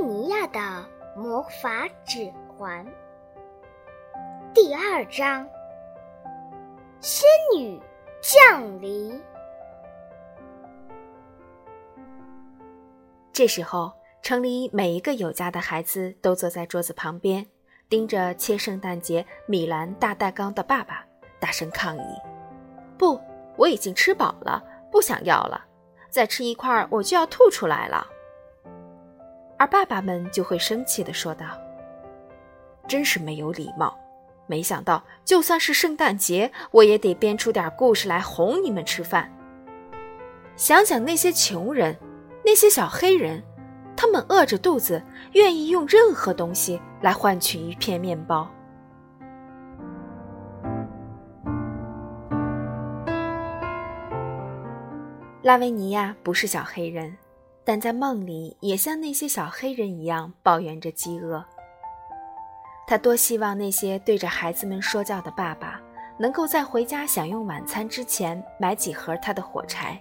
[0.00, 0.60] 尼亚的
[1.16, 2.86] 魔法指环
[4.54, 5.46] 第二章：
[7.00, 7.26] 仙
[7.56, 7.80] 女
[8.20, 9.20] 降临。
[13.32, 13.92] 这时候，
[14.22, 17.44] 城里每一个有家的孩子都坐在桌子旁边，
[17.88, 21.04] 盯着切圣诞节米兰大蛋糕的爸爸，
[21.40, 22.14] 大声抗议
[22.96, 23.20] ：“不，
[23.56, 25.64] 我已经吃饱了，不想要了。
[26.08, 28.06] 再吃一块，我就要吐出来了。”
[29.58, 31.46] 而爸爸们就会生气地说道
[32.86, 33.98] ：“真是没有礼貌！
[34.46, 39.30] 没想到，就算是圣诞节，我也得编出点故事来哄你们吃饭。
[40.56, 41.96] 想想那些穷人，
[42.44, 43.42] 那些小黑人，
[43.96, 48.48] 他们饿着肚子，愿意用任何东西来换取一片面包。”
[55.42, 57.16] 拉维尼亚不是小黑人。
[57.68, 61.44] 但在梦里，也像那些小黑人一样抱怨着饥饿。
[62.86, 65.78] 他多希望那些对着孩子们说教的爸爸，
[66.16, 70.00] 能够在回家享用晚餐之前买几盒他的火柴。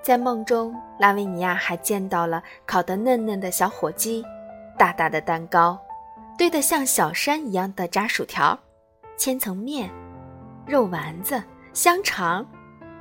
[0.00, 4.24] 在梦中，拉维尼亚还见到了烤得嫩嫩的小火鸡，
[4.78, 5.78] 大大的蛋糕，
[6.38, 8.58] 堆得像小山一样的炸薯条，
[9.18, 9.90] 千层面，
[10.64, 11.42] 肉丸子，
[11.74, 12.42] 香肠，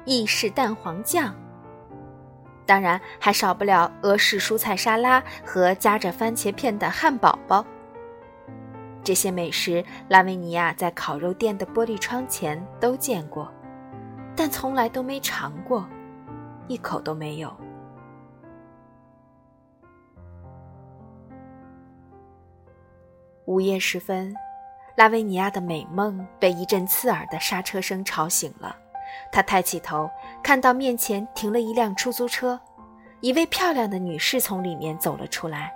[0.03, 1.33] 意式蛋黄酱。
[2.71, 7.65] 当然，还少不了俄式蔬菜沙拉和夹着番茄片的汉堡包。
[9.03, 13.51] 这些美食，拉维尼亚在烤肉店的玻璃窗前都见过，
[14.37, 15.85] 但从来都没尝过，
[16.69, 17.53] 一口都没有。
[23.43, 24.33] 午夜时分，
[24.95, 28.77] 拉维尼亚的美梦被一阵刺耳的刹车声吵醒了。
[29.31, 30.09] 他抬起头，
[30.43, 32.59] 看到面前停了一辆出租车，
[33.19, 35.71] 一位漂亮的女士从里面走了出来。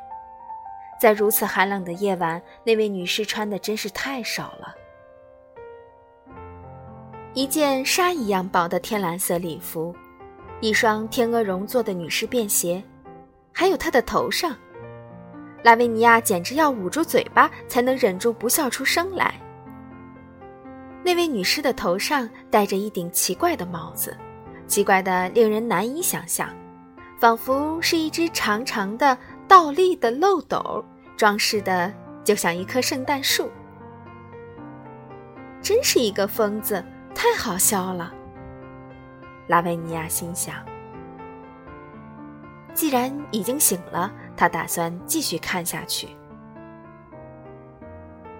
[0.99, 4.73] 在如此寒冷的夜晚，那位女士穿的真是太少了，
[7.33, 9.93] 一件纱一样薄的天蓝色礼服，
[10.61, 12.81] 一双天鹅绒做的女士便鞋，
[13.51, 14.55] 还有她的头上，
[15.63, 19.35] 拉维尼亚简直要捂住嘴巴才能忍住不笑出声来。
[21.05, 24.17] 那位女士的头上戴着一顶奇怪的帽子，
[24.65, 26.49] 奇怪的令人难以想象，
[27.19, 29.15] 仿佛是一只长长的
[29.47, 30.83] 倒立的漏斗，
[31.15, 33.51] 装饰的就像一棵圣诞树。
[35.61, 36.83] 真是一个疯子，
[37.13, 38.11] 太好笑了。
[39.45, 40.55] 拉维尼亚心想。
[42.73, 46.07] 既然已经醒了，他打算继续看下去。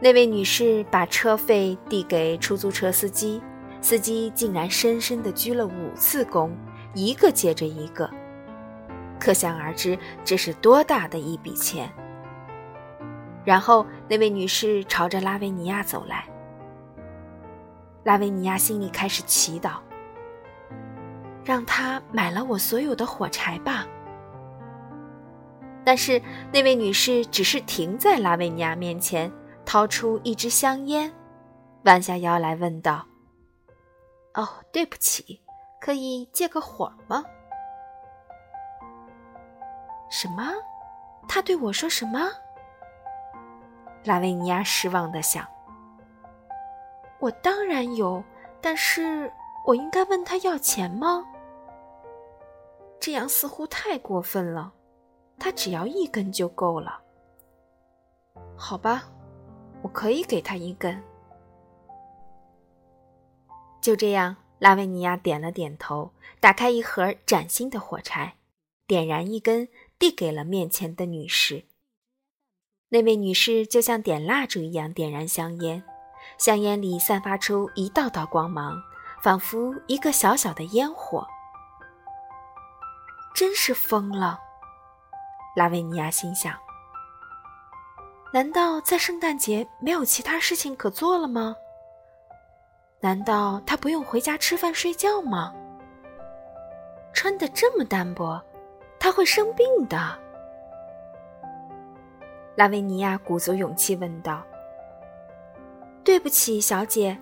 [0.01, 3.41] 那位女士把车费递给出租车司机，
[3.81, 6.51] 司机竟然深深地鞠了五次躬，
[6.93, 8.09] 一个接着一个，
[9.19, 11.89] 可想而知这是多大的一笔钱。
[13.45, 16.25] 然后那位女士朝着拉维尼亚走来，
[18.03, 19.77] 拉维尼亚心里开始祈祷：
[21.43, 23.87] 让他买了我所有的火柴吧。
[25.85, 29.31] 但是那位女士只是停在拉维尼亚面前。
[29.65, 31.11] 掏出一支香烟，
[31.83, 33.05] 弯下腰来问道
[34.35, 35.41] ：“哦，对不起，
[35.81, 37.23] 可以借个火吗？”
[40.09, 40.53] 什么？
[41.27, 42.29] 他对我说什么？
[44.03, 45.45] 拉维尼亚失望的想
[47.19, 48.23] ：“我当然有，
[48.61, 49.31] 但是
[49.65, 51.25] 我应该问他要钱吗？
[52.99, 54.71] 这样似乎太过分了。
[55.37, 57.01] 他只要一根就够了。
[58.55, 59.03] 好吧。”
[59.85, 61.03] 我可以给他一根。
[63.79, 68.33] 就这样，拉维尼亚点了点头，打开一盒崭新的火柴，
[68.87, 69.69] 点燃一根，
[69.99, 71.65] 递给了面前的女士。
[72.89, 75.83] 那位女士就像点蜡烛一样点燃香烟，
[76.39, 78.81] 香烟里散发出一道道光芒，
[79.21, 81.27] 仿佛一个小小的烟火。
[83.35, 84.39] 真是疯了，
[85.55, 86.64] 拉维尼亚心想。
[88.35, 91.55] 难道在圣诞节没有其他事情可做了吗？
[92.99, 95.55] 难道他不用回家吃饭睡觉吗？
[97.13, 98.43] 穿的这么单薄，
[98.99, 99.97] 他会生病的。
[102.57, 104.45] 拉维尼亚鼓足勇气问道
[106.03, 107.17] ：“对不起，小姐，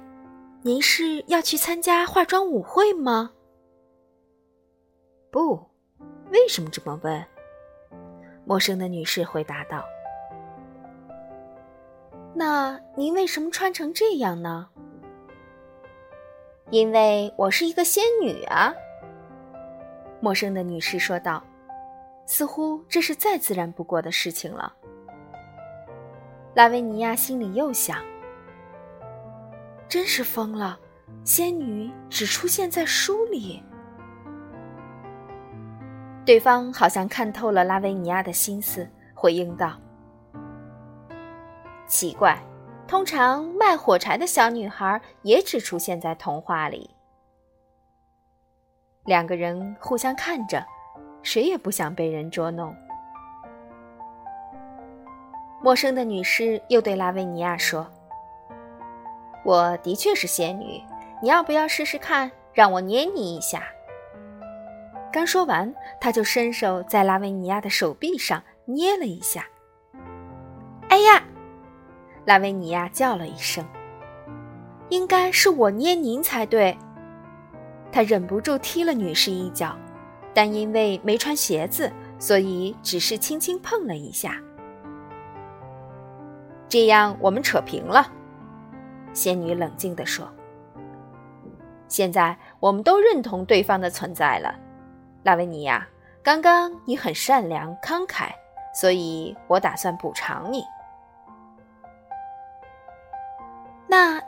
[0.64, 3.34] 您是要去参加化妆舞会吗
[5.30, 5.64] ？”“不，
[6.32, 7.24] 为什么这么问？”
[8.46, 9.86] 陌生的女士回答道。
[12.34, 14.70] 那您为什么穿成这样呢？
[16.70, 18.74] 因为我是一个仙女啊。”
[20.20, 21.44] 陌生的女士说道。
[22.26, 24.74] 似乎这是再自然不过的事情了。
[26.54, 27.98] 拉维尼亚心里又想：
[29.90, 30.80] 真是疯了，
[31.26, 33.62] 仙女只出现在书里。
[36.26, 39.78] 对方好像看透了拉维尼亚的心思，回应道
[41.94, 42.36] ：“奇怪，
[42.88, 46.90] 通常卖火柴的小女孩也只出现在童话里。”
[49.06, 50.66] 两个人互相看着，
[51.22, 52.76] 谁也不想被人捉弄。
[55.62, 57.88] 陌生的女士又对拉维尼亚说
[59.46, 60.82] ：“我的确是仙女，
[61.22, 63.62] 你要不要试试看，让我捏你一下？”
[65.14, 69.46] 刚说完，他就伸手在拉维尼亚的手臂上捏了一下。
[70.90, 71.24] 哎呀！
[72.26, 73.66] 拉维尼亚叫了一声。
[74.90, 76.78] 应该是我捏您才对。
[77.92, 79.76] 他忍不住踢了女士一脚，
[80.34, 84.36] 但因为没穿鞋子，所以只是轻轻碰了一下。
[86.68, 88.12] 这样我们扯平了，
[89.14, 90.28] 仙女冷静地说。
[91.88, 94.56] 现在我们都认同对方的存在了。
[95.22, 95.88] 拉维尼亚，
[96.24, 98.30] 刚刚你很善良慷慨，
[98.74, 100.64] 所以我打算补偿你。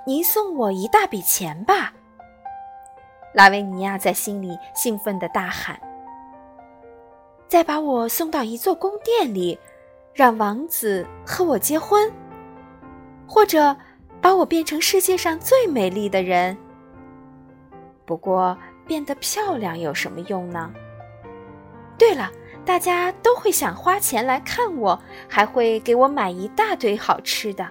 [0.07, 1.91] 您送我一大笔钱吧！
[3.33, 5.79] 拉维尼亚在心里兴奋地大喊
[7.49, 9.57] ：“再把我送到一座宫殿里，
[10.13, 12.11] 让王子和我结婚，
[13.27, 13.75] 或者
[14.21, 16.55] 把我变成世界上最美丽的人。
[18.05, 18.55] 不过，
[18.85, 20.71] 变得漂亮有什么用呢？”
[21.97, 22.29] 对了，
[22.63, 27.67] 大家都会想花钱来看我，还会给我买一大堆好吃的。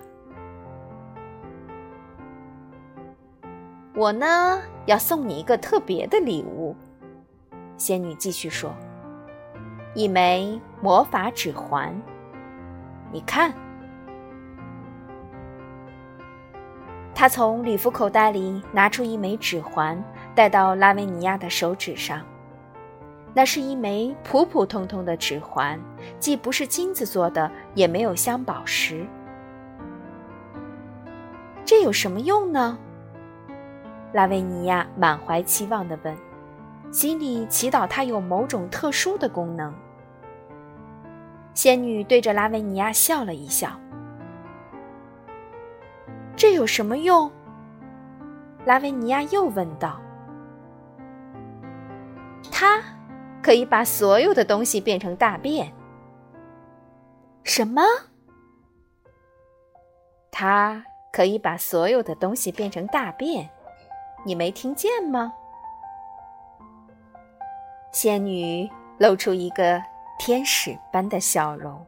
[3.96, 6.74] 我呢，要送你一个特别的礼物。
[7.76, 8.74] 仙女继续说
[9.94, 11.94] ：“一枚魔法指环，
[13.12, 13.54] 你看。”
[17.14, 20.02] 她从礼服口袋里拿出一枚指环，
[20.34, 22.20] 戴到拉维尼亚的手指上。
[23.32, 25.78] 那是一枚普普通通的指环，
[26.18, 29.06] 既不是金子做的，也没有镶宝石。
[31.64, 32.76] 这有什么用呢？
[34.14, 36.16] 拉维尼亚满怀期望地问，
[36.92, 39.74] 心里祈祷它有某种特殊的功能。
[41.52, 43.68] 仙女对着拉维尼亚笑了一笑。
[46.36, 47.28] 这有什么用？
[48.64, 50.00] 拉维尼亚又问道。
[52.50, 52.80] 它。
[53.42, 55.70] 可以把所有的东西变成大便。
[57.42, 57.82] 什么？
[60.30, 60.82] 它
[61.12, 63.50] 可以把所有的东西变成大便，
[64.24, 65.32] 你没听见吗？
[67.92, 68.68] 仙女
[68.98, 69.80] 露出一个
[70.18, 71.84] 天使般的笑容。